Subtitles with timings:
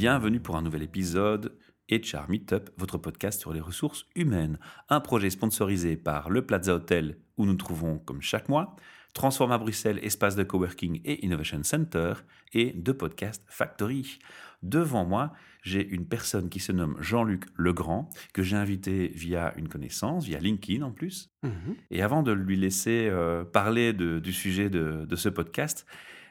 [0.00, 1.58] bienvenue pour un nouvel épisode
[1.90, 4.58] HR Meetup, votre podcast sur les ressources humaines.
[4.88, 8.76] Un projet sponsorisé par le Plaza Hotel où nous nous trouvons comme chaque mois,
[9.12, 12.14] Transforma Bruxelles, espace de coworking et innovation center,
[12.54, 14.20] et de Podcast Factory.
[14.62, 19.68] Devant moi, j'ai une personne qui se nomme Jean-Luc Legrand, que j'ai invité via une
[19.68, 21.30] connaissance, via LinkedIn en plus.
[21.42, 21.74] Mhm.
[21.90, 25.84] Et avant de lui laisser euh, parler de- du sujet de, de ce podcast,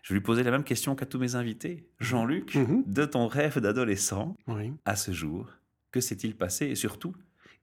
[0.04, 1.88] je vais lui poser la même question qu'à tous mes invités.
[2.00, 2.84] Jean-Luc, Mhm.
[2.86, 4.72] de ton rêve d'adolescent Oui.
[4.86, 5.50] à ce jour,
[5.92, 7.16] que s'est-il passé et surtout,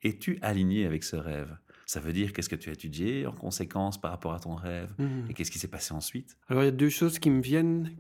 [0.02, 1.56] es-tu aligné avec ce rêve?
[1.86, 4.92] Ça veut dire qu'est-ce que tu as étudié en conséquence par rapport à ton rêve
[4.98, 5.26] Mhm.
[5.30, 6.36] et qu'est-ce qui s'est passé ensuite?
[6.48, 7.92] Alors, il y a deux choses qui me viennent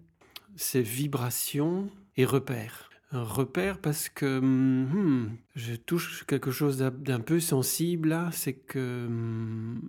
[0.56, 2.90] c'est vibration et repère.
[3.12, 9.06] Un repère parce que hmm, je touche quelque chose d'un- peu sensible là, c'est que
[9.08, 9.80] hmm,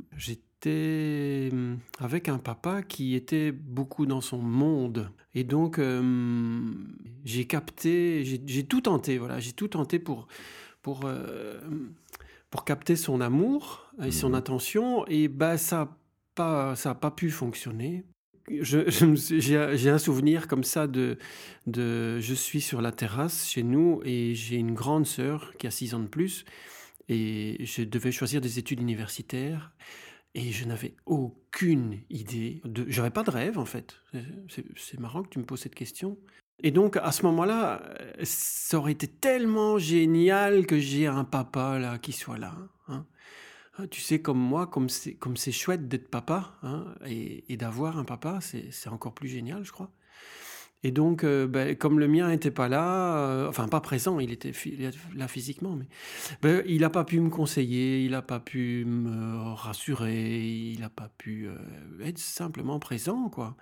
[0.67, 5.11] j'étais hmm, avec un papa qui était beaucoup dans son monde.
[5.33, 6.73] Et donc, hmm,
[7.25, 10.27] j'ai capté, j'ai j'ai tout tenté, voilà, j'ai tout tenté pour,
[10.83, 11.59] pour, euh,
[12.49, 14.35] pour capter son amour et son Mhm.
[14.35, 15.05] attention.
[15.07, 15.97] Et bah, ça n'a
[16.35, 18.05] pas, ça a pas pu fonctionner.
[18.49, 21.17] Je- je J'ai j'ai un souvenir comme ça de,
[21.65, 22.19] de...
[22.21, 25.93] Je suis sur la terrasse chez nous et j'ai une grande sœur qui a 6
[25.93, 26.45] ans de plus
[27.09, 29.73] et je devais choisir des études universitaires
[30.35, 32.61] et je n'avais aucune idée.
[32.65, 32.85] De...
[32.87, 34.01] J'avais pas de rêve en fait.
[34.49, 36.17] C'est- marrant que tu me poses cette question.
[36.63, 37.83] Et donc à ce moment-là,
[38.23, 42.55] ça aurait été tellement génial que j'ai un papa là qui soit là.
[42.87, 43.05] hein.
[43.79, 48.39] Ah, Tu sais, comme moi, comme c'est, chouette d'être papa, hein, et, d'avoir un papa,
[48.41, 49.91] c'est encore plus génial, je crois.
[50.83, 54.31] Et donc, euh, ben, comme le mien n'était pas là, euh, enfin pas présent, il
[54.31, 54.51] était
[55.15, 55.87] là physiquement, mais
[56.43, 60.89] ben, il n'a pas pu me conseiller, il n'a pas pu me rassurer, il n'a
[60.89, 61.55] pas pu euh,
[62.05, 63.57] être simplement présent, quoi.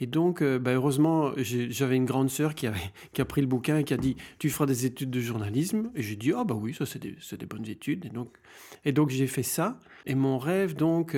[0.00, 2.80] Et donc, ben, heureusement, j'avais une grande sœur qui, avait,
[3.12, 5.92] qui a pris le bouquin et qui a dit Tu feras des études de journalisme
[5.94, 8.06] Et j'ai dit Ah, bah oui, ça, c'est des, des bonnes études.
[8.06, 8.36] Et donc,
[8.84, 9.78] et donc j'ai fait ça.
[10.04, 11.16] Et mon rêve, donc,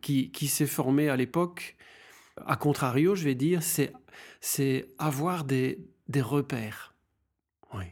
[0.00, 1.76] qui, qui s'est formé à l'époque,
[2.44, 3.92] à contrario, je vais dire, c'est,
[4.40, 5.78] c'est avoir des,
[6.08, 6.94] des repères.
[7.74, 7.84] Oui.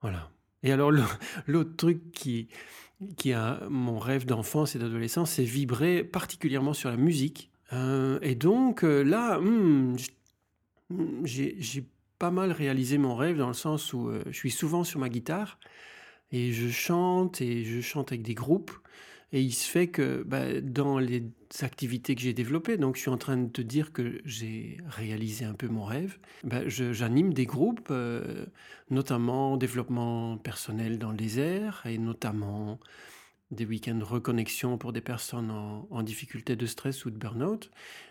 [0.00, 0.30] Voilà.
[0.62, 0.92] Et alors,
[1.46, 2.48] l'autre truc qui,
[3.16, 7.50] qui a mon rêve d'enfance et d'adolescence, c'est vibrer particulièrement sur la musique.
[7.72, 9.96] Euh, et donc, euh, là, hmm,
[10.90, 11.84] hmm, j'ai j'ai
[12.18, 15.08] pas mal réalisé mon rêve dans le sens où euh, je suis souvent sur ma
[15.08, 15.58] guitare
[16.32, 18.72] et je chante et je chante avec des groupes.
[19.32, 21.22] Et il se fait que bah, dans les
[21.60, 25.44] activités que j'ai développées, donc je suis en train de te dire que j'ai réalisé
[25.44, 28.46] un peu mon rêve, bah, j'anime des groupes, euh,
[28.90, 32.80] notamment développement personnel dans le désert et notamment
[33.50, 37.70] des week-ends de reconnexion pour des personnes en, en difficulté de stress ou de burn-out.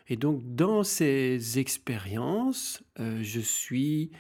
[0.10, 4.12] Et donc dans ces expériences, euh, je suis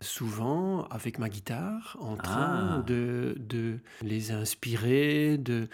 [0.00, 2.84] souvent avec ma guitare en train Ah.
[2.86, 5.68] de, de les inspirer, de,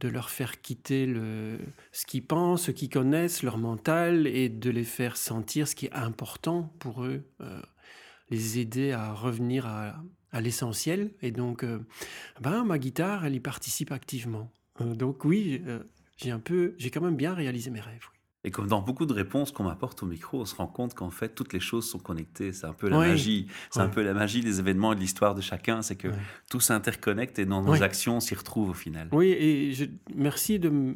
[0.00, 1.58] de leur faire quitter le,
[1.92, 5.86] ce qu'ils pensent, ce qu'ils connaissent, leur mental, et de les faire sentir ce qui
[5.86, 7.60] est important pour eux, euh,
[8.30, 10.02] les aider à revenir à,
[10.32, 11.12] à l'essentiel.
[11.22, 11.78] Et donc, euh,
[12.40, 14.50] ben, ma guitare, elle y participe activement.
[14.80, 15.62] Euh, donc oui,
[16.16, 18.08] j'ai un peu, j'ai quand même bien réalisé mes rêves.
[18.42, 21.10] Et comme dans beaucoup de réponses qu'on m'apporte au micro, on se rend compte qu'en
[21.10, 22.52] fait, toutes les choses sont connectées.
[22.54, 23.08] C'est un peu la Oui.
[23.08, 23.46] magie.
[23.70, 25.82] C'est un peu la magie des événements et de l'histoire de chacun.
[25.82, 26.08] C'est que
[26.50, 29.08] tout s'interconnecte et dans nos actions, on s'y retrouve au final.
[29.12, 29.84] Oui, et je,
[30.14, 30.94] merci de me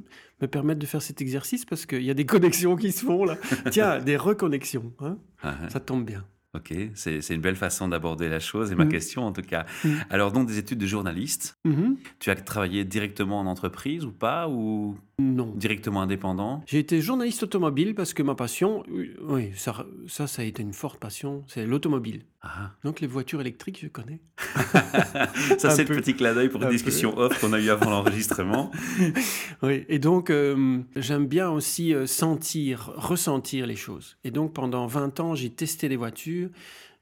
[0.50, 3.36] permettre de faire cet exercice parce qu'il y a des connexions qui se font là.
[3.70, 5.68] Tiens, des reconnexions, hein Ah, ah.
[5.70, 6.24] ça tombe bien.
[6.56, 8.90] Ok, c'est une belle façon d'aborder la chose et ma Mhm.
[8.92, 9.66] question en tout cas.
[9.84, 10.04] Mhm.
[10.08, 11.96] Alors donc des études de journaliste, Mhm.
[12.20, 15.52] tu as travaillé directement en entreprise ou pas ou Non.
[15.54, 20.42] directement indépendant J'ai été journaliste automobile parce que ma passion, oui, oui, ça, ça, ça
[20.42, 22.22] a été une forte passion, c'est l'automobile.
[22.42, 24.20] Ah, Donc les voitures électriques, je connais.
[25.58, 25.96] ça c'est le peu.
[26.00, 28.70] petit clin d'œil pour une Un discussion off qu'on a eu avant l'enregistrement.
[29.62, 34.16] Oui, et donc euh, j'aime bien aussi euh, sentir, ressentir les choses.
[34.24, 36.50] Et donc pendant 20 ans, j'ai testé les voitures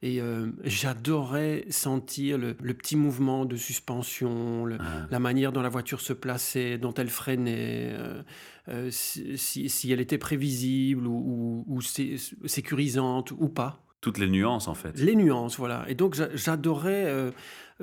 [0.02, 5.06] et euh, j'adorais sentir le, le petit mouvement de suspension, le- Ah.
[5.10, 8.22] la manière dont la voiture se plaçait, dont elle freinait, euh,
[8.68, 12.16] euh, si, si- si elle était prévisible ou, ou- ou sé-
[12.46, 13.78] sécurisante ou pas.
[14.00, 14.98] Toutes les nuances en fait.
[14.98, 15.84] Les nuances, voilà.
[15.88, 17.30] Et donc, j'a- j'adorais euh,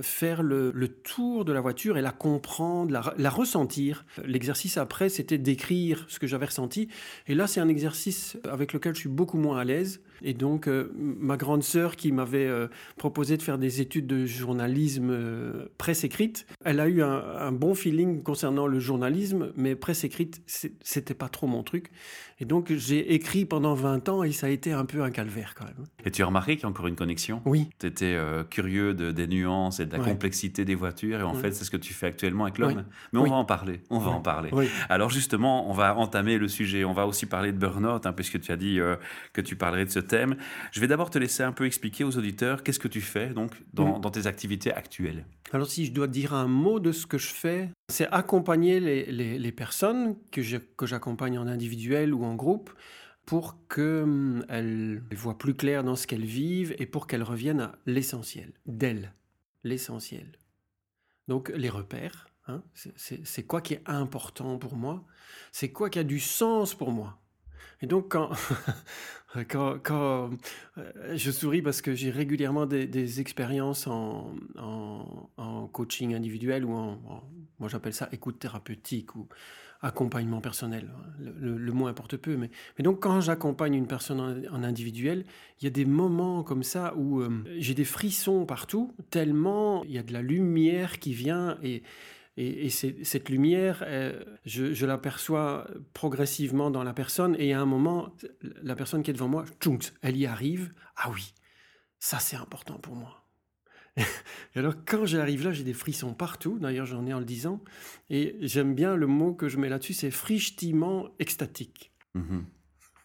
[0.01, 4.05] faire le, le tour de la voiture et la comprendre, la, la ressentir.
[4.25, 6.89] L'exercice après, c'était d'écrire ce que j'avais ressenti.
[7.27, 10.01] Et là, c'est un exercice avec lequel je suis beaucoup moins à l'aise.
[10.21, 12.67] Et donc, euh, ma grande sœur qui m'avait euh,
[12.97, 17.51] proposé de faire des études de journalisme euh, presse écrite, elle a eu un, un,
[17.51, 20.41] bon feeling concernant le journalisme, mais presse écrite,
[20.81, 21.91] c'était pas trop mon truc.
[22.41, 25.55] Et donc, j'ai écrit pendant 20 ans et ça a été un peu un calvaire
[25.57, 25.85] quand même.
[26.05, 27.41] Et tu as remarqué qu'il y a encore une connexion?
[27.45, 27.67] Oui.
[27.79, 28.17] Tu étais
[28.49, 31.71] curieux de, des nuances et de la complexité des voitures, et en fait, c'est ce
[31.71, 32.85] que tu fais actuellement avec l'homme.
[33.11, 34.51] Mais on va en parler, on va en parler.
[34.87, 38.39] Alors justement, on va entamer le sujet, on va aussi parler de burn-out, hein, puisque
[38.39, 38.79] tu as dit
[39.33, 40.35] que tu parlerais de ce thème.
[40.71, 43.51] Je vais d'abord te laisser un peu expliquer aux auditeurs qu'est-ce que tu fais donc
[43.73, 44.11] dans, mm.
[44.11, 45.25] tes activités actuelles.
[45.53, 49.51] Alors si je dois dire un mot de ce que je fais, c'est accompagner les,
[49.51, 52.71] personnes que j'accompagne en individuel ou en groupe
[53.25, 57.77] pour qu'elles hum, voient plus clair dans ce qu'elles vivent et pour qu'elles reviennent à
[57.85, 59.13] l'essentiel, d'elles,
[59.63, 60.31] l'essentiel.
[61.27, 65.05] Donc les repères, hein, c'est quoi qui est important pour moi,
[65.51, 67.18] c'est quoi qui a du sens pour moi?
[67.81, 68.09] Et donc,
[69.49, 70.29] quand, quand,
[70.77, 76.99] euh, je souris parce que j'ai régulièrement des, expériences en, en, coaching individuel ou en,
[77.59, 79.27] moi j'appelle ça écoute thérapeutique ou
[79.81, 80.89] accompagnement personnel.
[81.19, 82.35] Le, mot importe peu.
[82.35, 85.25] Mais, mais donc, quand j'accompagne une personne en, individuel,
[85.59, 89.91] il y a des moments comme ça où euh, j'ai des frissons partout, tellement il
[89.91, 91.83] y a de la lumière qui vient et
[92.41, 97.35] et, cette lumière, euh, je, l'aperçois progressivement dans la personne.
[97.37, 98.15] Et à un moment,
[98.63, 99.43] la personne qui est devant moi,
[100.01, 100.73] elle y arrive.
[100.95, 101.33] Ah oui,
[101.99, 103.25] ça c'est important pour moi.
[103.97, 106.59] et alors quand j'arrive là, j'ai des frissons partout.
[106.59, 107.61] D'ailleurs, j'en ai en le disant.
[108.09, 111.91] Et j'aime bien le mot que je mets là-dessus, c'est frichement extatique.
[112.13, 112.45] Mhm.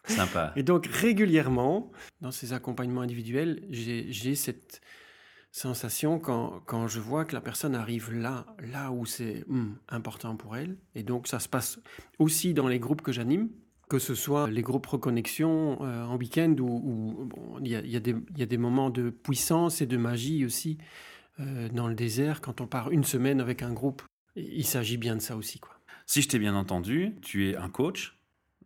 [0.07, 0.53] Sympa.
[0.55, 1.91] Et donc régulièrement,
[2.21, 4.81] dans ces accompagnements individuels, j'ai cette
[5.55, 10.35] sensation quand, quand, je vois que la personne arrive là, là où c'est hmm, important
[10.35, 10.77] pour elle.
[10.97, 11.79] Et donc ça se passe
[12.19, 13.51] aussi dans les groupes que j'anime,
[13.89, 17.29] que ce soit les groupes reconnexion euh, en week-end où
[17.61, 20.79] il y, y, a des moments de puissance et de magie aussi
[21.39, 24.03] euh, dans le désert quand on part une semaine avec un groupe.
[24.35, 25.61] Il s'agit bien de ça aussi.
[25.61, 25.79] Quoi.
[26.07, 28.19] Si je t'ai bien entendu, tu es un coach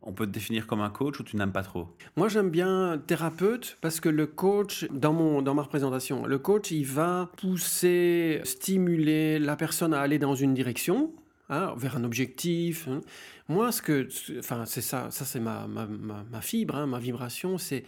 [0.02, 1.88] on peut te définir comme un coach ou tu n'aimes pas trop?
[2.16, 6.70] Moi, j'aime bien thérapeute parce que le coach, dans, mon, dans ma représentation, le coach,
[6.70, 11.12] il va pousser, stimuler la personne à aller dans une direction,
[11.48, 12.88] hein, vers un objectif.
[12.88, 13.00] Hein.
[13.48, 14.08] Moi, ce que,
[14.38, 17.84] enfin, c'est ça, ça c'est ma, ma, ma, fibre, hein, ma vibration, c'est,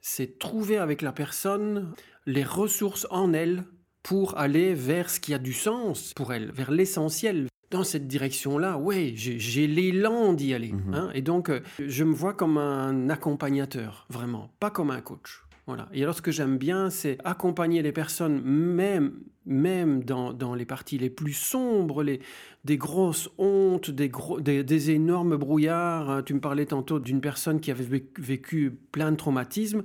[0.00, 1.92] c'est trouver avec la personne
[2.26, 3.64] les ressources en elle
[4.02, 8.78] pour aller vers ce qui a du sens pour elle, vers l'essentiel, dans cette direction-là,
[8.78, 10.72] ouais, j'ai l'élan d'y aller.
[10.72, 10.94] Mhm.
[10.94, 11.10] Hein.
[11.14, 15.42] et donc, euh, je me vois comme un accompagnateur, vraiment, pas comme un coach.
[15.66, 15.88] Voilà.
[15.92, 19.12] Et alors, ce que j'aime bien, c'est accompagner les personnes, même,
[19.46, 22.20] même dans, dans, les parties les plus sombres, les,
[22.64, 26.10] des grosses hontes, des, gros, des, énormes brouillards.
[26.10, 26.22] Hein.
[26.24, 29.84] Tu me parlais tantôt d'une personne qui avait vécu plein de traumatismes.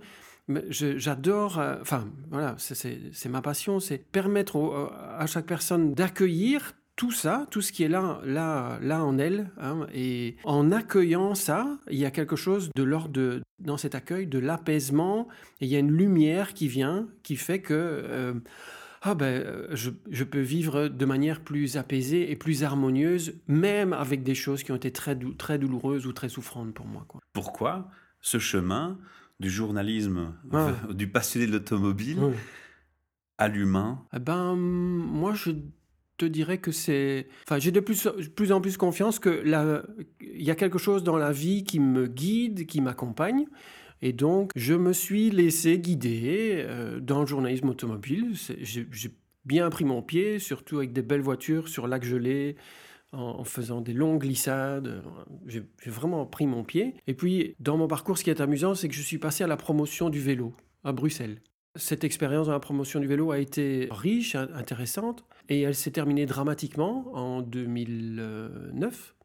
[0.70, 7.48] J'adore, euh, enfin voilà, c'est ma passion, c'est permettre à chaque personne d'accueillir tout ça,
[7.52, 11.98] tout ce qui est là, là, là en elle, hein, et en accueillant ça, il
[11.98, 15.28] y a quelque chose de l'ordre dans cet accueil, de l'apaisement,
[15.62, 18.34] et il y a une lumière qui vient, qui fait que euh,
[19.04, 24.24] ah ben, je, je, peux vivre de manière plus apaisée et plus harmonieuse, même avec
[24.24, 27.06] des choses qui ont été très, très douloureuses ou très souffrantes pour moi.
[27.08, 27.22] Quoi.
[27.32, 27.92] Pourquoi
[28.22, 28.98] ce chemin
[29.40, 30.72] du journalisme, ah.
[30.94, 32.18] du passionné de l'automobile,
[33.38, 34.04] à l'humain?
[34.14, 35.52] Eh ben, moi, je
[36.18, 37.28] te dirais que c'est.
[37.44, 38.08] Enfin, j'ai de plus,
[38.52, 39.44] en plus confiance que
[40.22, 43.46] il y a quelque chose dans la vie qui me guide, qui m'accompagne.
[44.02, 48.34] Et donc, je me suis laissé guider euh, dans le journalisme automobile.
[48.62, 49.12] J'ai
[49.46, 52.58] bien pris mon pied, surtout avec des belles voitures sur lac gelé,
[53.12, 55.02] en, en faisant des longues glissades.
[55.48, 56.94] J'ai vraiment pris mon pied.
[57.08, 59.48] Et puis, dans mon parcours, ce qui est amusant, c'est que je suis passé à
[59.48, 60.54] la promotion du vélo
[60.84, 61.40] à Bruxelles.
[61.78, 66.26] Cette expérience dans la promotion du vélo a été riche, intéressante, et elle s'est terminée
[66.26, 69.16] dramatiquement en 2009.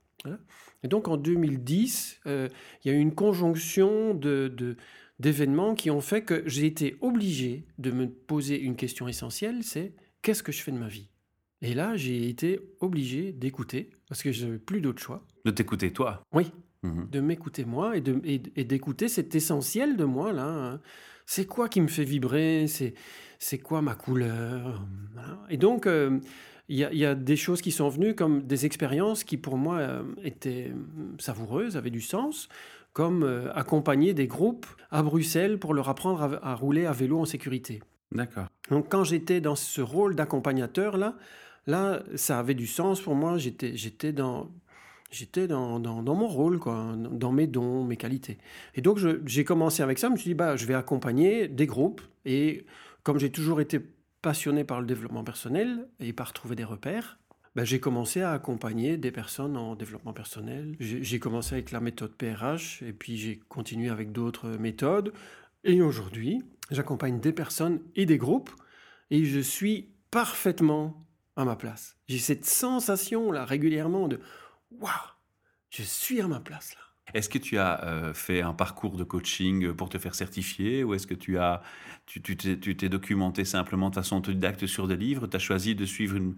[0.85, 2.49] Et donc en 2010, euh,
[2.85, 4.77] il y a eu une conjonction de,
[5.19, 9.95] d'événements qui ont fait que j'ai été obligé de me poser une question essentielle, c'est
[10.23, 11.09] qu'est-ce que je fais de ma vie?
[11.61, 15.25] Et là, j'ai été obligé d'écouter, parce que je n'avais plus d'autre choix.
[15.45, 16.23] De t'écouter toi?
[16.33, 16.51] Oui,
[16.83, 17.09] mhm.
[17.11, 20.47] de m'écouter moi et, de, et, d'écouter cet essentiel de moi, là.
[20.47, 20.81] Hein
[21.27, 22.67] c'est quoi qui me fait vibrer,
[23.39, 24.85] c'est, quoi ma couleur?
[25.51, 26.19] Et donc, euh,
[26.69, 30.03] il y, a des choses qui sont venues comme des expériences qui pour moi euh,
[30.25, 30.73] étaient
[31.19, 32.49] savoureuses, avaient du sens,
[32.93, 37.25] comme euh, accompagner des groupes à Bruxelles pour leur apprendre à, rouler à vélo en
[37.25, 37.83] sécurité.
[38.13, 38.47] D'accord.
[38.71, 41.17] Donc quand j'étais dans ce rôle d'accompagnateur là,
[41.67, 43.39] là ça avait du sens pour moi.
[43.39, 44.51] J'étais dans
[45.13, 48.39] j'étais dans, dans, mon rôle, quoi, dans mes dons, mes qualités.
[48.75, 50.09] Et donc, j'ai commencé avec ça.
[50.09, 52.01] Je me suis dit, bah, je vais accompagner des groupes.
[52.25, 52.67] Et
[53.03, 53.81] comme j'ai toujours été
[54.23, 57.19] passionné par le développement personnel et par trouver des repères,
[57.55, 60.75] bah, j'ai commencé à accompagner des personnes en développement personnel.
[60.81, 65.13] J'ai commencé avec la méthode PRH et puis j'ai continué avec d'autres méthodes.
[65.65, 68.51] Et aujourd'hui, j'accompagne des personnes et des groupes
[69.11, 71.97] et je suis parfaitement à ma place.
[72.09, 74.21] J'ai cette sensation là régulièrement de
[74.81, 74.91] waouh,
[75.71, 76.81] je suis à ma place là.
[77.15, 80.95] Est-ce que tu as euh, fait un parcours de coaching pour te faire certifier ou
[80.95, 81.63] est-ce que tu as
[82.07, 86.17] tu t'es documenté simplement de façon autodidacte sur des livres Tu as choisi de suivre
[86.17, 86.37] une,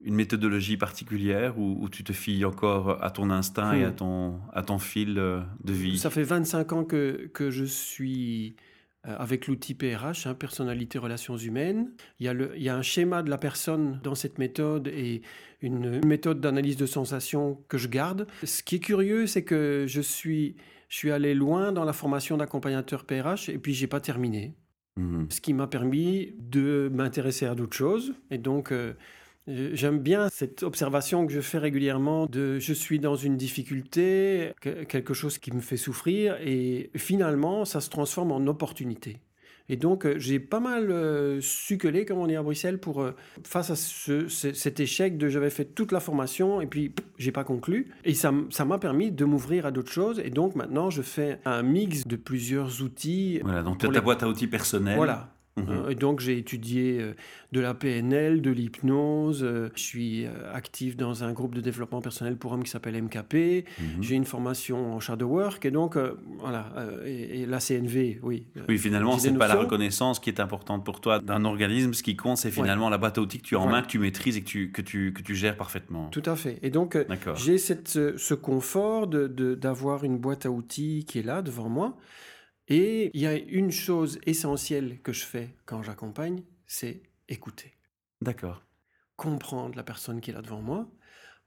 [0.00, 3.96] une méthodologie particulière ou, tu te fies encore à ton instinct et à hmm.
[3.96, 5.98] ton, à ton fil euh, de vie?
[5.98, 8.69] Ça fait 25 ans que, que je suis euh,
[9.04, 11.90] avec l'outil PRH, hein, personnalité relations humaines.
[12.18, 14.88] Il y, a le, il y, a un schéma de la personne dans cette méthode
[14.88, 15.22] et
[15.62, 18.26] une, méthode d'analyse de sensations que je garde.
[18.44, 20.56] Ce qui est curieux, c'est que je suis,
[20.88, 24.54] je suis allé loin dans la formation d'accompagnateur PRH et puis j'ai pas terminé.
[24.96, 25.26] Mmh.
[25.30, 28.14] Ce qui m'a permis de m'intéresser à d'autres choses.
[28.30, 28.92] Et donc, euh,
[29.72, 35.14] J'aime bien cette observation que je fais régulièrement de je suis dans une difficulté, quelque
[35.14, 39.18] chose qui me fait souffrir, et finalement, ça se transforme en opportunité.
[39.70, 43.14] Et donc, euh, j'ai pas mal euh, succulé, comme on dit à Bruxelles, pour, euh,
[43.44, 47.86] face à cet échec de j'avais fait toute la formation et puis j'ai pas conclu.
[48.04, 50.20] Et ça m'a permis de m'ouvrir à d'autres choses.
[50.24, 53.38] Et donc, maintenant, je fais un mix de plusieurs outils.
[53.44, 54.96] Voilà, donc tu as ta boîte à outils personnelle.
[54.96, 55.70] Voilà, Mhm.
[55.70, 57.12] Euh, et donc j'ai étudié euh,
[57.52, 59.42] de la PNL, de l'hypnose.
[59.42, 63.64] Euh, je suis actif dans un groupe de développement personnel pour hommes qui s'appelle MKP.
[63.78, 64.02] Mhm.
[64.02, 65.96] J'ai une formation en shadow work et donc
[66.38, 66.72] voilà
[67.04, 68.44] et, la CNV, oui.
[68.68, 71.94] Oui, finalement c'est pas la reconnaissance qui est importante pour toi d'un organisme.
[71.94, 73.88] Ce qui compte c'est finalement la boîte à outils que tu as en main, que
[73.88, 76.08] tu maîtrises et que tu que tu que tu gères parfaitement.
[76.10, 76.58] Tout à fait.
[76.62, 76.96] Et donc
[77.36, 81.96] j'ai ce confort de d'avoir une boîte à outils qui est là devant moi.
[82.70, 87.74] Et il y a une chose essentielle que je fais quand j'accompagne, c'est écouter.
[88.22, 88.62] D'accord.
[89.16, 90.88] Comprendre la personne qui est là devant moi,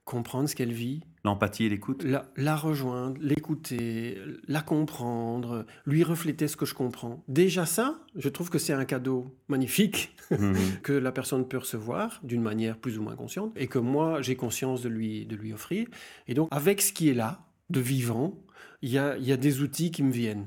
[0.04, 1.00] comprendre ce qu'elle vit.
[1.24, 7.24] L'empathie et l'écoute la, rejoindre, l'écouter, la comprendre, lui refléter ce que je comprends.
[7.26, 10.54] Déjà ça, je trouve que c'est un cadeau magnifique mhm.
[10.82, 14.36] que la personne peut recevoir d'une manière plus ou moins consciente et que moi j'ai
[14.36, 15.88] conscience de lui, de lui offrir.
[16.28, 18.38] Et donc avec ce qui est là, de vivant,
[18.82, 20.46] il y a, y a des outils qui me viennent.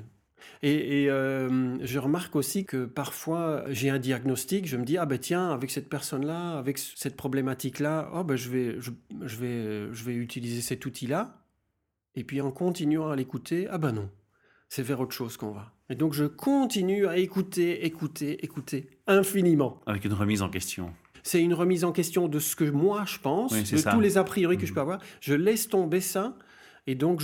[0.62, 5.18] Et, euh, je remarque aussi que parfois j'ai un diagnostic, je me dis ah ben
[5.18, 8.90] tiens avec cette personne-là, avec cette problématique-là, oh ben je vais je,
[9.36, 11.44] vais je vais utiliser cet outil-là.
[12.14, 14.10] Et puis en continuant à l'écouter, ah ben non,
[14.68, 15.72] c'est vers autre chose qu'on va.
[15.90, 19.80] Et donc je continue à écouter, écouter, écouter infiniment.
[19.86, 20.92] Avec une remise en question.
[21.22, 24.24] C'est une remise en question de ce que moi je pense, de tous les a
[24.24, 24.88] priori que je peux mhm.
[24.88, 25.00] avoir.
[25.20, 26.36] Je laisse tomber ça
[26.88, 27.22] et donc,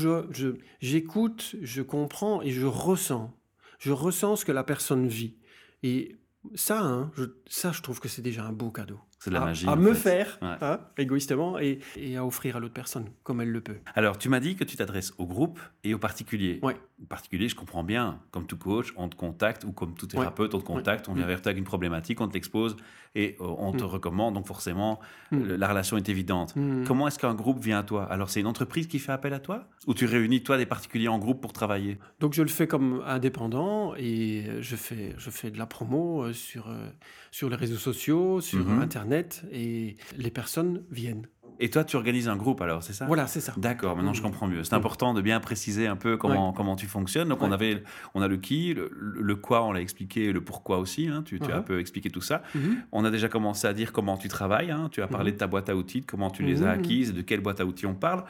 [0.83, 3.35] j'écoute, je, comprends et je ressens.
[3.78, 5.37] Je ressens ce que la personne vit.
[5.83, 6.16] Et
[6.54, 7.11] ça, hein,
[7.47, 9.00] ça, je trouve que c'est déjà un beau cadeau.
[9.25, 9.66] C'est de la magie.
[9.66, 13.62] À, me faire, hein, égoïstement, et, et, à offrir à l'autre personne, comme elle le
[13.62, 13.78] peut.
[13.95, 16.59] Alors, tu m'as dit que tu t'adresses aux groupes et aux particuliers.
[16.62, 16.76] Ouais.
[17.09, 18.21] Particulier, je comprends bien.
[18.33, 21.25] Comme tout coach, on te contacte, ou comme tout thérapeute, on te contacte, on vient
[21.25, 21.28] mm.
[21.28, 22.76] vers toi avec une problématique, on te l'expose
[23.14, 23.87] et euh, on te mm.
[23.87, 24.35] recommande.
[24.35, 25.00] Donc, forcément,
[25.33, 25.54] mm.
[25.54, 26.54] la relation est évidente.
[26.87, 28.04] Comment est-ce qu'un groupe vient à toi?
[28.04, 29.66] Alors, c'est une entreprise qui fait appel à toi?
[29.87, 31.99] Ou tu réunis, toi, des particuliers en groupe pour travailler?
[32.21, 36.33] Donc, je le fais comme indépendant et je fais, je fais de la promo euh,
[36.35, 36.88] sur, euh,
[37.31, 38.83] sur les réseaux sociaux, sur mm-hmm.
[38.83, 39.13] Internet
[39.52, 41.26] et les personnes viennent.
[41.61, 43.06] Et toi, tu organises un groupe alors, c'est ça?
[43.06, 43.54] Voilà, c'est ça.
[43.56, 44.25] D'accord, maintenant je mmh.
[44.25, 44.64] comprends mieux.
[44.64, 47.28] C'est important de bien préciser un peu comment, comment tu fonctionnes.
[47.28, 47.83] Donc on, avait,
[48.14, 51.09] on a le qui, le, quoi, on l'a expliqué, le pourquoi aussi.
[51.09, 51.23] Hein.
[51.25, 52.42] tu, tu, as un peu expliqué tout ça.
[52.54, 52.59] Mmh.
[52.92, 54.71] On a déjà commencé à dire comment tu travailles.
[54.71, 54.88] Hein.
[54.90, 55.35] Tu as parlé mmh.
[55.35, 57.66] de ta boîte à outils, de comment tu les as acquises, de quelle boîte à
[57.66, 58.25] outils on parle.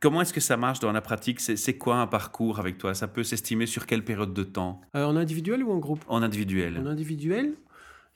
[0.00, 1.40] Comment est-ce que ça marche dans la pratique?
[1.40, 2.94] C'est quoi un parcours avec toi?
[2.94, 4.80] Ça peut s'estimer sur quelle période de temps?
[4.94, 6.04] Euh, En individuel ou en groupe?
[6.06, 6.78] En individuel.
[6.78, 7.54] En individuel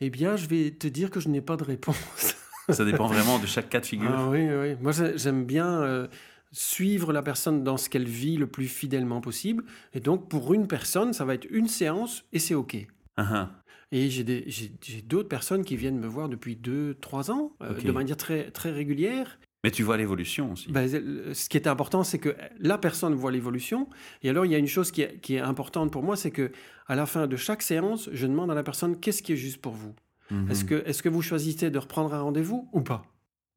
[0.04, 2.34] eh bien, je vais te dire que je n'ai pas de réponse.
[2.68, 4.10] Ça dépend vraiment de chaque cas de figure.
[4.12, 4.74] Ah, oui, oui.
[4.80, 6.08] Moi, j'aime bien euh,
[6.50, 9.64] suivre la personne dans ce qu'elle vit le plus fidèlement possible.
[9.94, 12.76] Et donc, pour une personne, ça va être une séance et c'est OK.
[13.16, 13.48] Uh-huh.
[13.92, 18.16] Et j'ai d'autres personnes qui viennent me voir depuis deux, trois ans, euh, de manière
[18.16, 19.38] très, très régulière.
[19.64, 20.70] Mais tu vois l'évolution aussi.
[20.72, 23.88] Ben, ce qui est important, c'est que la personne voit l'évolution.
[24.22, 26.32] Et alors, il y a une chose qui est, qui est importante pour moi, c'est
[26.32, 26.50] que
[26.88, 29.60] à la fin de chaque séance, je demande à la personne qu'est-ce qui est juste
[29.60, 29.94] pour vous?
[30.30, 30.50] Mhm.
[30.50, 33.04] Est-ce que, est que vous choisissez de reprendre un rendez-vous ou pas?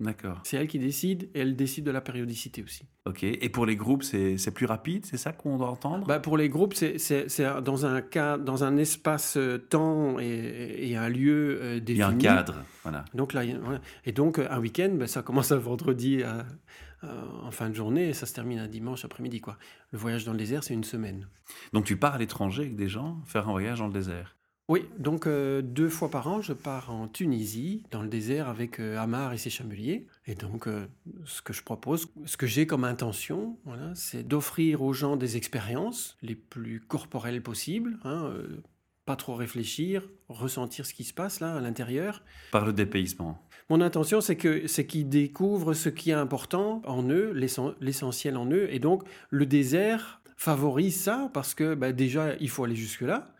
[0.01, 0.41] D'accord.
[0.43, 2.83] C'est elle qui décide et elle décide de la périodicité aussi.
[3.05, 3.23] Ok.
[3.23, 6.05] Et pour les groupes, c'est plus rapide, c'est ça qu'on doit entendre?
[6.05, 6.97] Bah, pour les groupes, c'est
[7.63, 12.01] dans un cas, dans un espace euh, temps et, et un lieu euh, Il y
[12.01, 12.23] a un défini.
[12.23, 13.05] cadre, voilà.
[13.13, 13.43] Donc là.
[14.03, 16.45] Et donc euh, un week-end, ben, ça commence un vendredi à-
[17.01, 17.07] à-
[17.43, 19.39] en fin de journée et ça se termine un dimanche après-midi.
[19.39, 19.57] quoi.
[19.91, 21.29] Le voyage dans le désert, c'est une semaine.
[21.71, 24.35] Donc tu pars à l'étranger avec des gens, faire un voyage dans le désert?
[24.67, 28.79] Oui, donc euh, deux fois par an, je pars en Tunisie, dans le désert, avec
[28.79, 30.07] euh, Amar et ses chameliers.
[30.25, 30.87] Et donc, euh,
[31.25, 35.37] ce que je propose, ce que j'ai comme intention, voilà, c'est d'offrir aux gens des
[35.37, 38.63] expériences les plus corporelles possibles, hein, euh,
[39.05, 42.23] pas trop réfléchir, ressentir ce qui se passe là à l'intérieur.
[42.51, 43.39] Par le dépaysement.
[43.69, 48.35] Mon intention, c'est que c'est qu'ils découvrent ce qui est important en eux, l'essen- l'essentiel
[48.35, 52.75] en eux, et donc le désert favorise ça parce que bah, déjà il faut aller
[52.75, 53.31] jusque là.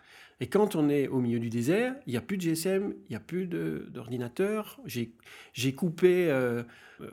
[0.42, 3.10] Et quand on est au milieu du désert, il n'y a plus de GSM, il
[3.10, 4.82] n'y a plus d'ordinateur.
[4.86, 6.64] J'ai coupé euh,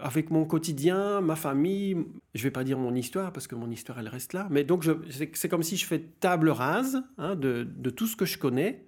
[0.00, 1.96] avec mon quotidien, ma famille.
[2.34, 4.48] Je vais pas dire mon histoire parce que mon histoire elle reste là.
[4.50, 8.38] Mais donc c'est comme si je fais table rase hein, de, tout ce que je
[8.38, 8.86] connais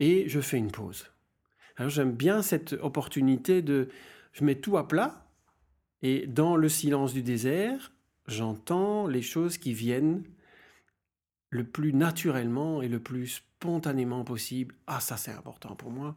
[0.00, 1.06] et je fais une pause.
[1.86, 3.88] J'aime bien cette opportunité de...
[4.34, 5.26] Je mets tout à plat
[6.02, 7.92] et dans le silence du désert,
[8.26, 10.24] j'entends les choses qui viennent
[11.52, 14.74] le plus naturellement et le plus spontanément possible.
[14.86, 16.16] Ah ça c'est important pour moi.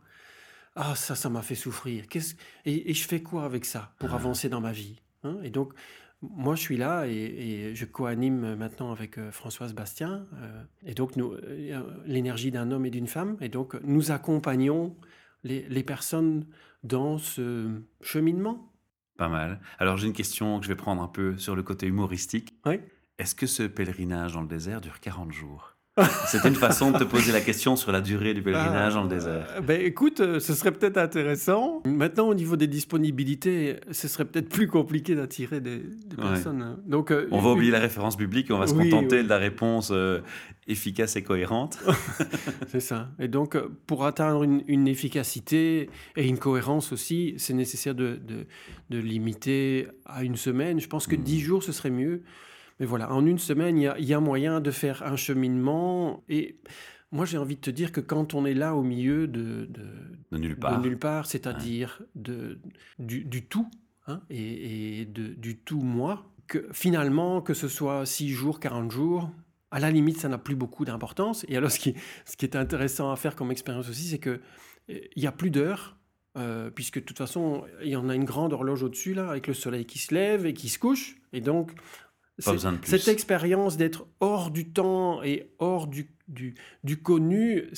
[0.76, 2.08] Ah ça ça m'a fait souffrir.
[2.08, 5.38] Qu'est-ce et, et je fais quoi avec ça pour avancer dans ma vie hein?
[5.44, 5.74] Et donc
[6.22, 10.94] moi je suis là et, et je co-anime maintenant avec euh, Françoise Bastien euh, et
[10.94, 14.96] donc nous euh, l'énergie d'un homme et d'une femme et donc nous accompagnons
[15.44, 16.48] les, les personnes
[16.84, 17.70] dans ce
[18.02, 18.72] cheminement.
[19.18, 19.60] Pas mal.
[19.80, 22.54] Alors j'ai une question que je vais prendre un peu sur le côté humoristique.
[22.66, 22.80] Oui.
[23.18, 25.72] Est-ce que ce pèlerinage dans le désert dure 40 jours?
[26.28, 29.08] C'était une façon de te poser la question sur la durée du pèlerinage dans le
[29.08, 29.48] désert.
[29.56, 31.82] Euh, ben, écoute, euh, ce serait peut-être intéressant.
[31.86, 36.34] Maintenant, au niveau des disponibilités, ce serait peut-être plus compliqué d'attirer des, des Ouais.
[36.34, 36.80] personnes.
[36.86, 39.24] Donc, euh, On va oublier la référence biblique et on va se contenter oui.
[39.24, 40.20] de la réponse euh,
[40.68, 41.80] efficace et cohérente.
[42.68, 43.12] C'est ça.
[43.18, 43.58] Et donc,
[43.88, 48.48] pour atteindre une, une efficacité et une cohérence aussi, c'est nécessaire de, de-
[48.90, 50.82] de limiter à une semaine.
[50.82, 51.24] Je pense que Mhm.
[51.24, 52.22] dix jours, ce serait mieux.
[52.80, 56.24] Mais voilà, en une semaine, il y y a moyen de faire un cheminement.
[56.30, 56.60] Et
[57.12, 60.38] moi, j'ai envie de te dire que quand on est là au milieu de, de,
[60.78, 61.26] De nulle part.
[61.26, 62.58] c'est-à-dire du,
[63.00, 63.68] du tout,
[64.08, 68.92] hein, et, et de, du tout moi, que finalement, que ce soit 6 jours, 40
[68.92, 69.32] jours,
[69.72, 71.46] à la limite, ça n'a plus beaucoup d'importance.
[71.48, 74.42] Et alors, ce qui, ce qui est intéressant à faire comme expérience aussi, c'est que
[74.90, 75.98] euh, il y a plus d'heures,
[76.38, 79.48] euh, puisque de toute façon, il y en a une grande horloge au-dessus, là, avec
[79.48, 81.16] le soleil qui se lève et qui se couche.
[81.34, 81.72] Et donc,
[82.40, 82.90] c'est- besoin de plus.
[82.98, 87.70] cette expérience d'être hors du temps et hors du, du, du connu,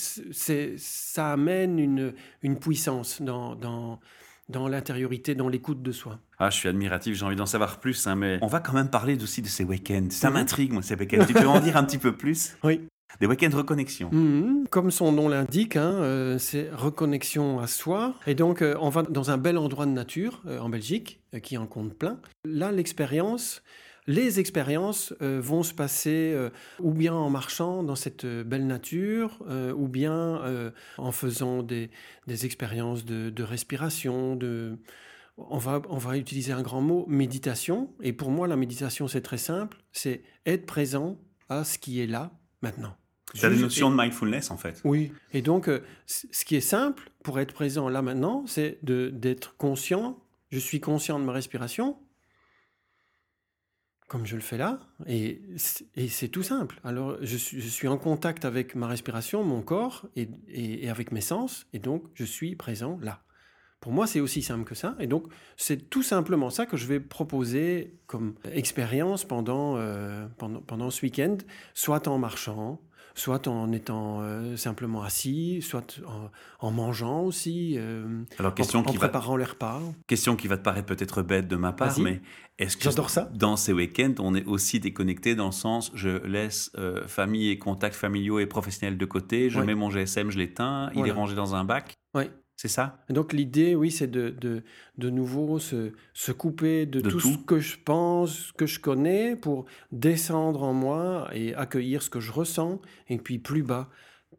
[0.77, 3.99] ça amène une, une puissance dans, dans,
[4.49, 6.19] dans l'intériorité, dans l'écoute de soi.
[6.39, 8.89] Ah, je suis admiratif, j'ai envie d'en savoir plus, hein, mais on va quand même
[8.89, 10.07] parler aussi de ces week-ends.
[10.11, 10.33] Ça Mhm.
[10.35, 11.25] m'intrigue, moi, ces week-ends.
[11.27, 12.55] Tu peux en dire un petit peu plus?
[12.63, 12.81] Oui.
[13.21, 14.09] Des week-ends reconnexion.
[14.11, 14.67] Mhm.
[14.69, 18.13] Comme son nom l'indique, hein, euh, c'est reconnexion à soi.
[18.27, 21.57] Et donc, euh, on va dans un bel endroit de nature euh, en Belgique, qui
[21.57, 22.19] en compte plein.
[22.45, 23.63] Là, l'expérience,
[24.07, 28.65] les expériences euh, vont se passer euh, ou bien en marchant dans cette euh, belle
[28.65, 31.89] nature, euh, ou bien en faisant des,
[32.25, 34.77] des expériences de, de respiration, de...
[35.37, 37.93] On va, on va utiliser un grand mot, méditation.
[38.01, 39.77] Et pour moi, la méditation, c'est très simple.
[39.91, 42.31] C'est être présent à ce qui est là,
[42.63, 42.95] maintenant.
[43.35, 44.81] Tu as des Juste- notions de mindfulness, en fait.
[44.83, 45.11] oui.
[45.33, 45.69] Et donc,
[46.07, 50.17] ce qui est simple pour être présent là maintenant, c'est d'être conscient.
[50.49, 51.97] Je suis conscient de ma respiration,
[54.07, 56.79] comme je le fais là, et, c'est tout simple.
[56.83, 61.79] Alors, je suis, en contact avec ma respiration, mon corps et avec mes sens, et
[61.79, 63.21] donc je suis présent là.
[63.79, 64.95] Pour moi, c'est aussi simple que ça.
[64.99, 70.61] Et donc, c'est tout simplement ça que je vais proposer comme expérience pendant, euh, pendant,
[70.61, 71.37] pendant ce week-end,
[71.75, 72.81] soit en marchant,
[73.17, 76.29] soit en étant euh, simplement assis, soit en,
[76.65, 79.81] en mangeant aussi, euh, Alors, en, question en qui, va, préparant les repas.
[80.07, 82.21] question qui va te paraître peut-être bête de ma part, mais
[82.59, 83.29] est-ce que ça.
[83.33, 87.57] dans ces week-ends, on est aussi déconnecté dans le sens, je laisse euh, famille et
[87.57, 89.65] contacts familiaux et professionnels de côté, je Ouais.
[89.65, 91.95] mets mon GSM, je l'éteins, il est rangé dans un bac?
[92.13, 92.29] Ouais.
[92.57, 94.63] C'est ça donc l'idée, oui, c'est de, de,
[94.97, 97.33] de nouveau se, se couper de, De tout, tout.
[97.33, 102.19] ce que je pense, que je connais, pour descendre en moi et accueillir ce que
[102.19, 102.81] je ressens.
[103.09, 103.89] Et puis plus bas,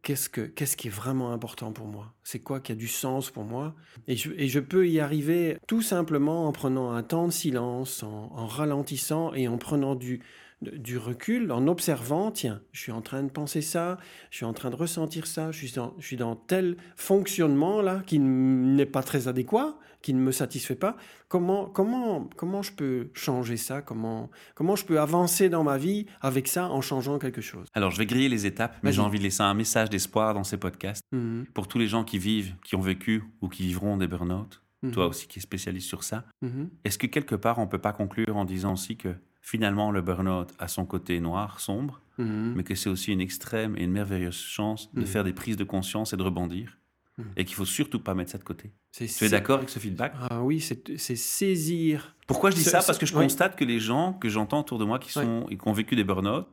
[0.02, 2.12] qu'est-ce, que, qu'est-ce qui est vraiment important pour moi?
[2.24, 3.76] C'est quoi qui a du sens pour moi?
[4.08, 8.02] Et je, et je peux y arriver tout simplement en prenant un temps de silence,
[8.02, 10.20] en, en ralentissant et en prenant du,
[10.62, 13.96] du recul en observant, tiens, je suis en train de penser ça,
[14.30, 17.80] je suis en train de ressentir ça, je suis dans, je suis dans tel fonctionnement
[17.80, 20.96] là qui n'est pas très adéquat, qui ne me satisfait pas.
[21.28, 23.82] Comment, comment, comment je peux changer ça?
[23.82, 27.66] Comment, comment je peux avancer dans ma vie avec ça en changeant quelque chose?
[27.74, 30.44] Alors, je vais griller les étapes, mais j'ai envie de laisser un message d'espoir dans
[30.44, 31.46] ces podcasts Mhm.
[31.54, 34.62] pour tous les gens qui vivent, qui ont vécu ou qui vivront des burn-out.
[34.82, 34.92] Mhm.
[34.92, 36.24] Toi aussi qui es spécialiste sur ça.
[36.42, 36.70] Mhm.
[36.84, 39.08] Est-ce que quelque part, on peut pas conclure en disant aussi que
[39.52, 42.52] finalement, le burn-out a son côté noir, sombre, Mhm.
[42.56, 45.06] mais que c'est aussi une extrême et une merveilleuse chance de Mhm.
[45.06, 46.76] faire des prises de conscience et de rebondir,
[47.16, 47.24] Mhm.
[47.36, 48.72] et qu'il faut surtout pas mettre ça de côté.
[48.92, 50.12] Tu es d'accord avec ce feedback?
[50.30, 52.14] Ah oui, c'est saisir.
[52.26, 52.80] Pourquoi je dis ça?
[52.82, 53.22] ce- Parce que je oui.
[53.22, 55.96] constate que les gens que j'entends autour de moi qui, sont, et qui ont vécu
[55.96, 56.46] des burn-out,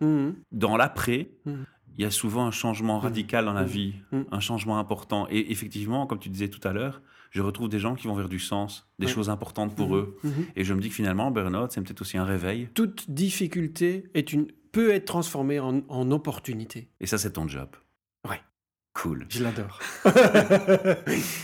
[0.54, 1.32] dans l'après.
[1.98, 3.68] Il y a souvent un changement radical dans la Mhm.
[3.68, 4.26] vie, Mhm.
[4.32, 5.28] un changement important.
[5.30, 8.30] Et effectivement, comme tu disais tout à l'heure, je retrouve des gens qui vont vers
[8.30, 10.18] du sens, des choses importantes pour eux.
[10.24, 10.32] Mhm.
[10.56, 12.70] Et je me dis que finalement, burn-out, c'est peut-être aussi un réveil.
[12.74, 16.90] Toute difficulté est une, peut être transformée en, en opportunité.
[17.02, 17.70] Et ça, c'est ton job.
[18.30, 18.40] Ouais.
[18.94, 19.26] Cool.
[19.28, 19.80] Je l'adore.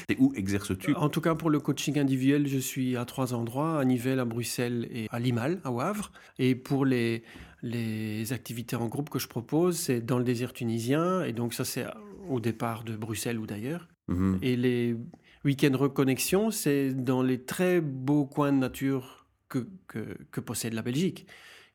[0.09, 0.93] Et où exerces-tu?
[0.95, 4.25] En tout cas, pour le coaching individuel, je suis à trois endroits, à Nivelles, à
[4.25, 6.11] Bruxelles et à Limal, à Wavre.
[6.39, 7.23] Et pour les,
[7.61, 11.23] les activités en groupe que je propose, c'est dans le désert tunisien.
[11.23, 11.85] Et donc ça, c'est
[12.29, 13.87] au départ de Bruxelles ou d'ailleurs.
[14.07, 14.39] Mhm.
[14.41, 14.95] Et les
[15.45, 20.81] week-ends reconnexion, c'est dans les très beaux coins de nature que, que, que possède la
[20.81, 21.27] Belgique.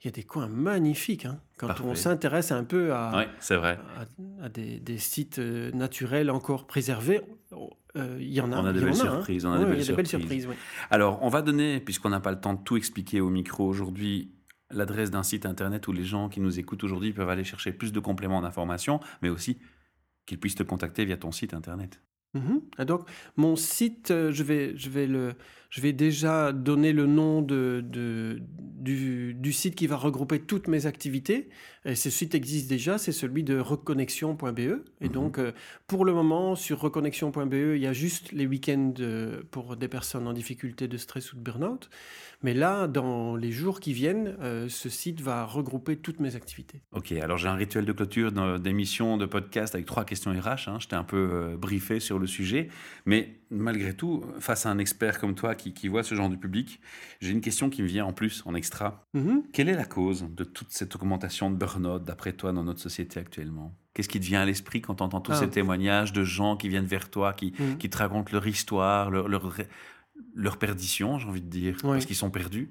[0.03, 1.25] Il y a des coins magnifiques.
[1.25, 1.41] hein.
[1.57, 1.85] Quand Parfait.
[1.87, 3.79] on s'intéresse un peu à, c'est vrai.
[3.97, 7.23] à, à des, des sites euh, naturels encore préservés,
[7.97, 8.61] euh, il y en a.
[8.61, 8.81] On a des
[9.95, 10.49] belles surprises.
[10.91, 14.31] Alors, on va donner, puisqu'on n'a pas le temps de tout expliquer au micro aujourd'hui,
[14.71, 17.93] l'adresse d'un site internet où les gens qui nous écoutent aujourd'hui peuvent aller chercher plus
[17.93, 19.59] de compléments d'information, mais aussi
[20.27, 22.03] qu'ils puissent te contacter via ton site internet.
[22.35, 22.61] Mhm.
[22.79, 25.35] Et donc, mon site, euh, je vais, je vais, le,
[25.71, 28.41] je vais déjà donner le nom de, de-
[28.79, 31.49] du, du site qui va regrouper toutes mes activités.
[31.85, 34.59] Et ce site existe déjà, c'est celui de reconnexion.be.
[34.59, 35.09] Et Mhm.
[35.09, 35.53] donc, euh,
[35.87, 40.27] pour le moment, sur reconnexion.be, il y a juste les week-ends euh, pour des personnes
[40.29, 41.89] en difficulté de stress ou de burn-out.
[42.43, 46.83] Mais là, dans les jours qui viennent, euh, ce site va regrouper toutes mes activités.
[46.93, 50.69] Ok, alors j'ai un rituel de clôture d'émission, de podcast avec trois questions RH.
[50.69, 50.77] hein.
[50.79, 52.69] Je t'ai un peu euh, briefé sur le sujet.
[53.07, 56.37] Mais malgré tout, face à un expert comme toi qui, qui voit ce genre de
[56.37, 56.81] public,
[57.21, 59.05] j'ai une question qui me vient en plus, en extra.
[59.15, 59.43] Mhm.
[59.53, 63.19] Quelle est la cause de toute cette augmentation de burn-out, d'après toi, dans notre société
[63.19, 63.75] actuellement?
[63.95, 65.37] Qu'est-ce qui te vient à l'esprit quand tu entends tous Ah.
[65.41, 67.79] ces témoignages de gens qui viennent vers toi, qui, Mhm.
[67.79, 69.53] qui te racontent leur histoire, leur, leur,
[70.35, 71.93] leur perdition, j'ai envie de dire, Oui.
[71.93, 72.71] parce qu'ils sont perdus?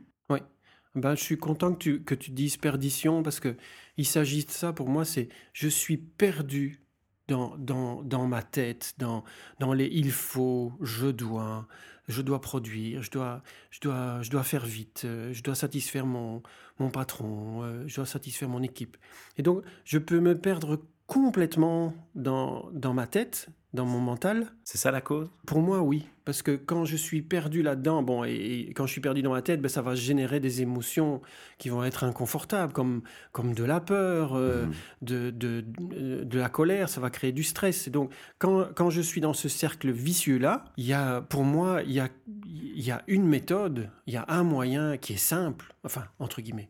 [0.98, 3.58] Ben, je suis content que tu, que tu dises perdition parce que
[3.98, 6.80] il s'agit de ça pour moi, c'est je suis perdu
[7.28, 9.26] dans, dans, dans ma tête, dans,
[9.60, 11.68] dans les il faut, je dois,
[12.08, 13.42] je dois produire, je dois,
[13.72, 16.44] je dois, je dois faire vite, euh, je dois satisfaire mon,
[16.80, 18.98] mon patron, euh, je dois satisfaire mon équipe.
[19.38, 24.78] Et donc, je peux me perdre complètement dans, dans ma tête, dans mon mental, C'est
[24.78, 25.30] ça la cause?
[25.46, 26.08] Pour moi, oui.
[26.24, 28.32] Parce que quand je suis perdu là-dedans, bon, et,
[28.70, 31.22] et quand je suis perdu dans ma tête, ben, ça va générer des émotions
[31.58, 33.02] qui vont être inconfortables, comme,
[33.34, 34.74] comme de la peur, euh, Mhm.
[35.02, 37.88] de, de, de, de la colère, ça va créer du stress.
[37.88, 41.82] Et donc, quand, quand je suis dans ce cercle vicieux-là, il y a, pour moi,
[41.84, 42.08] il y a,
[42.48, 46.70] y a une méthode, il y a un moyen qui est simple, enfin, entre guillemets,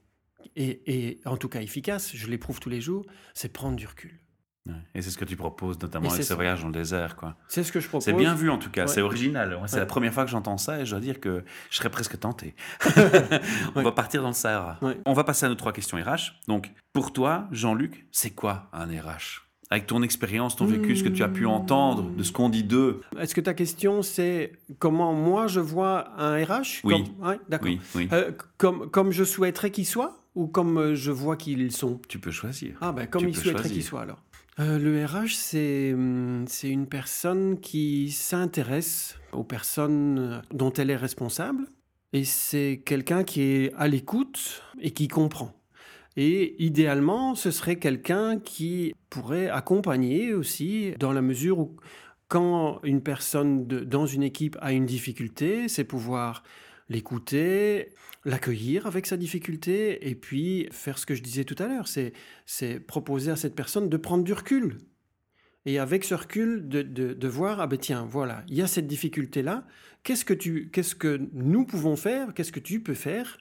[0.56, 4.20] et, et en tout cas efficace, je l'éprouve tous les jours, c'est prendre du recul.
[4.68, 4.74] Ouais.
[4.96, 7.16] Et c'est ce que tu proposes, notamment Et avec ce voyage dans le désert.
[7.16, 7.36] quoi.
[7.48, 8.06] C'est ce que je propose.
[8.06, 8.88] C'est bien vu en tout cas, Ouais.
[8.88, 9.60] c'est original.
[9.68, 9.80] C'est Ouais.
[9.80, 12.56] la première fois que j'entends ça et je dois dire que je serais presque tenté.
[13.76, 14.80] On va partir dans le Sahara.
[15.06, 16.34] On va passer à nos trois questions RH.
[16.48, 21.10] Donc, pour toi, Jean-Luc, c'est quoi un RH Avec ton expérience, ton vécu, ce que
[21.10, 21.48] tu as pu Mmh.
[21.50, 23.02] entendre, de ce qu'on dit d'eux.
[23.20, 27.04] Est-ce que ta question, c'est comment moi je vois un RH Oui.
[27.50, 27.68] D'accord.
[27.70, 28.10] Oui, oui.
[28.14, 32.00] Euh, comme, comme je souhaiterais qu'il soit ou comme euh, je vois qu'ils sont?
[32.10, 32.76] Tu peux choisir.
[32.82, 33.72] Ah ben comme Tu il souhaiterait choisir.
[33.74, 34.22] qu'il soit alors.
[34.60, 40.90] Euh, le RH, c'est hum, c'est une personne qui s'intéresse aux personnes euh, dont elle
[40.90, 41.68] est responsable
[42.14, 45.52] et c'est quelqu'un qui est à l'écoute et qui comprend.
[46.16, 51.76] Et idéalement, ce serait quelqu'un qui pourrait accompagner aussi dans la mesure où
[52.30, 56.44] quand une personne dans une équipe a une difficulté, c'est pouvoir
[56.90, 57.90] l'écouter,
[58.26, 62.14] l'accueillir avec sa difficulté et puis faire ce que je disais tout à l'heure, c'est
[62.46, 64.78] c'est proposer à cette personne de prendre du recul.
[65.68, 68.68] Et avec ce recul, de, de, de voir, ah ben tiens, voilà, il y a
[68.68, 69.66] cette difficulté-là,
[70.04, 73.40] qu'est-ce que, tu, qu'est-ce que nous pouvons faire, qu'est-ce que tu peux faire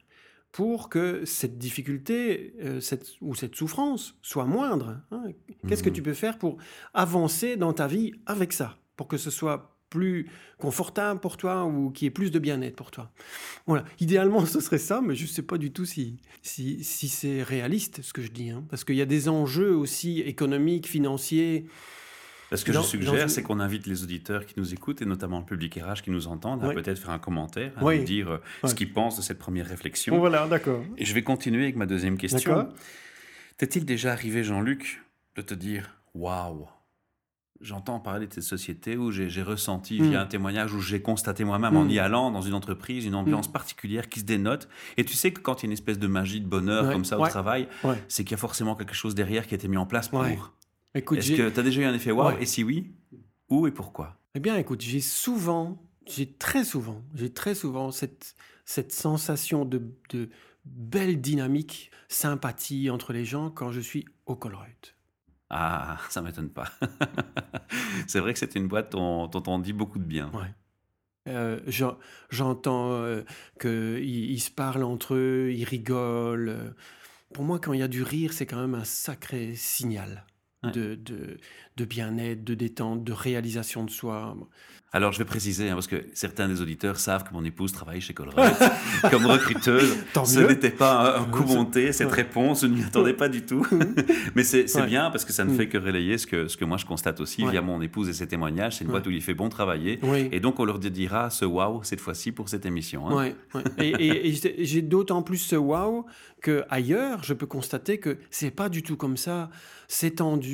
[0.50, 5.24] pour que cette difficulté euh, cette, ou cette souffrance soit moindre hein?
[5.68, 5.94] Qu'est-ce que Mhm.
[5.96, 6.56] tu peux faire pour
[6.94, 8.78] avancer dans ta vie avec ça?
[8.96, 10.26] Pour que ce soit plus
[10.58, 13.12] confortable pour toi ou qui ait plus de bien-être pour toi.
[13.66, 17.08] Voilà, idéalement ce serait ça, mais je ne sais pas du tout si, si, si
[17.08, 18.64] c'est réaliste ce que je dis, hein.
[18.70, 21.66] parce qu'il y a des enjeux aussi économiques, financiers.
[22.52, 25.44] Ce que je suggère, c'est qu'on invite les auditeurs qui nous écoutent, et notamment le
[25.44, 28.74] public RH qui nous entendent, à peut-être faire un commentaire, à nous dire euh, ce
[28.74, 30.18] qu'ils pensent de cette première réflexion.
[30.18, 30.82] voilà, d'accord.
[30.98, 32.68] Et je vais continuer avec ma deuxième question.
[33.56, 35.02] T'est-il déjà arrivé, Jean-Luc,
[35.36, 36.66] de te dire Waouh?
[37.60, 40.22] J'entends parler de cette société où j'ai ressenti via hmm.
[40.22, 41.90] un témoignage, où j'ai constaté moi-même en hmm.
[41.90, 43.52] y allant dans une entreprise, une ambiance hmm.
[43.52, 44.68] particulière qui se dénote.
[44.96, 47.04] Et tu sais que quand il y a une espèce de magie, de bonheur comme
[47.04, 47.68] ça au travail,
[48.08, 50.24] c'est qu'il y a forcément quelque chose derrière qui a été mis en place pour.
[50.94, 52.36] Est-ce que tu as déjà eu un effet waouh?
[52.38, 52.92] Et si oui,
[53.48, 54.16] où et pourquoi?
[54.34, 59.82] Eh bien, écoute, j'ai souvent, j'ai très souvent, j'ai très souvent cette, cette sensation de,
[60.10, 60.28] de
[60.64, 64.94] belle dynamique, sympathie entre les gens quand je suis au Colruyt.
[65.50, 66.70] Ah, ça m'étonne pas.
[68.06, 70.30] c'est vrai que c'est une boîte dont, on dit beaucoup de bien.
[71.26, 71.58] Euh,
[72.30, 73.22] j'entends euh,
[73.60, 76.74] qu'ils se parlent entre eux, ils rigolent.
[77.32, 80.24] Pour moi, quand il y a du rire, c'est quand même un sacré signal
[80.72, 81.38] de, de,
[81.76, 84.36] de bien-être, de détente, de réalisation de soi.
[84.94, 88.00] Alors, je vais préciser, hein, parce que certains des auditeurs savent que mon épouse travaille
[88.00, 88.54] chez Colruyt
[89.10, 89.92] comme recruteuse.
[90.24, 93.66] ce n'était pas un, coup monté, cette réponse, je ne m'y attendais pas du tout.
[94.36, 96.76] Mais c'est bien parce que ça ne fait que relayer ce que, ce que moi
[96.76, 98.76] je constate aussi via mon épouse et ses témoignages.
[98.76, 99.98] C'est une boîte où il fait bon travailler.
[100.30, 103.18] Et donc, on leur dira ce wow cette fois-ci pour cette émission.
[103.18, 103.32] Hein.
[103.78, 106.06] Et, et j'ai d'autant plus ce wow
[106.40, 109.50] que ailleurs, je peux constater que c'est pas du tout comme ça.
[109.88, 110.53] C'est tendu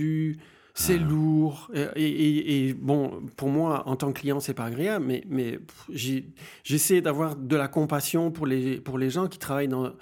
[0.74, 1.08] c'est ah.
[1.08, 1.70] lourd.
[1.96, 5.58] Et, bon, pour moi, en tant que client, c'est pas agréable, mais, mais
[5.92, 9.92] j'essaie d'avoir de la compassion pour les, pour les gens qui travaillent dans,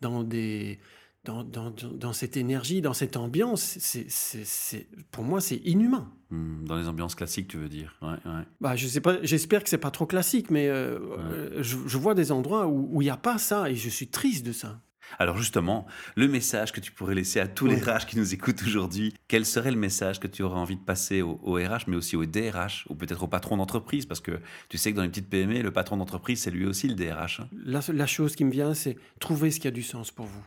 [0.00, 0.78] dans des.
[1.24, 6.12] Dans, dans, dans cette énergie, dans cette ambiance, c'est, pour moi, c'est inhumain.
[6.28, 8.42] Hmm, dans les ambiances classiques, tu veux dire ouais, ouais.
[8.60, 11.96] Bah, je sais pas, J'espère que c'est pas trop classique, mais euh, euh, je, je,
[11.96, 14.82] vois des endroits où il n'y a pas ça et je suis triste de ça.
[15.18, 18.62] Alors justement, le message que tu pourrais laisser à tous les RH qui nous écoutent
[18.66, 22.16] aujourd'hui, quel serait le message que tu aurais envie de passer aux, RH, mais aussi
[22.16, 25.28] aux DRH, ou peut-être au patron d'entreprise, parce que tu sais que dans les petites
[25.28, 27.40] PME, le patron d'entreprise, c'est lui aussi le DRH.
[27.40, 27.48] Hein.
[27.64, 30.44] La, chose qui me vient, c'est trouver ce qui a du sens pour vous,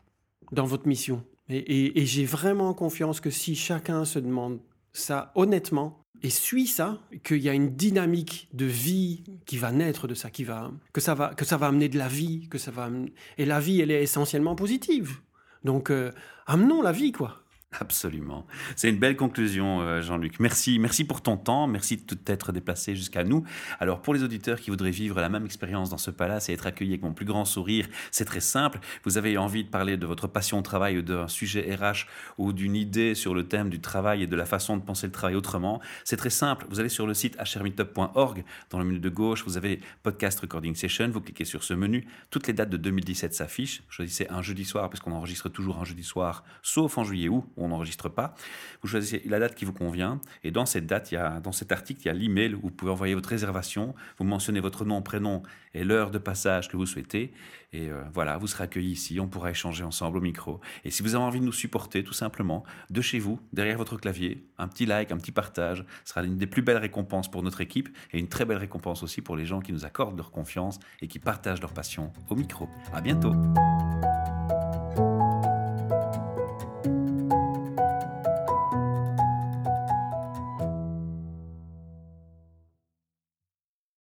[0.51, 1.23] dans votre mission.
[1.49, 4.59] et j'ai vraiment confiance que si chacun se demande
[4.97, 10.07] ça honnêtement, et suit ça, qu'il y a une dynamique de vie qui va naître
[10.07, 12.57] de ça, qui va, que ça va, que ça va amener de la vie, que
[12.57, 12.89] ça va,
[13.37, 15.17] et la vie, elle est essentiellement positive.
[15.63, 16.11] Donc, euh,
[16.45, 17.43] amenons la vie, quoi.
[17.79, 18.45] Absolument.
[18.75, 20.39] C'est une belle conclusion, euh, Jean-Luc.
[20.39, 23.43] Merci, merci pour ton temps, merci de t'être déplacé jusqu'à nous.
[23.79, 26.65] Alors, pour les auditeurs qui voudraient vivre la même expérience dans ce palace et être
[26.65, 28.79] accueillis avec mon plus grand sourire, c'est très simple.
[29.03, 32.51] Vous avez envie de parler de votre passion au travail ou d'un sujet RH ou
[32.51, 35.35] d'une idée sur le thème du travail et de la façon de penser le travail
[35.35, 35.79] autrement?
[36.03, 36.65] C'est très simple.
[36.69, 38.43] Vous allez sur le site hrmeetup.org.
[38.71, 41.09] Dans le menu de gauche, vous avez podcast recording session.
[41.09, 42.07] Vous cliquez sur ce menu.
[42.31, 43.83] Toutes les dates de 2017 s'affichent.
[43.89, 47.45] Choisissez un jeudi soir parce qu'on enregistre toujours un jeudi soir, sauf en juillet ou
[47.67, 48.35] on n'enregistre pas.
[48.81, 50.19] Vous choisissez la date qui vous convient.
[50.43, 52.61] Et dans cette date, il y a, dans cet article, il y a l'email où
[52.61, 53.93] vous pouvez envoyer votre réservation.
[54.17, 57.33] Vous mentionnez votre nom, prénom et l'heure de passage que vous souhaitez.
[57.73, 59.19] Et euh, voilà, vous serez accueilli ici.
[59.19, 60.61] On pourra échanger ensemble au micro.
[60.85, 63.97] Et si vous avez envie de nous supporter, tout simplement, de chez vous, derrière votre
[63.97, 67.61] clavier, un petit like, un petit partage sera l'une des plus belles récompenses pour notre
[67.61, 70.79] équipe et une très belle récompense aussi pour les gens qui nous accordent leur confiance
[71.01, 72.69] et qui partagent leur passion au micro.
[72.93, 73.33] À bientôt.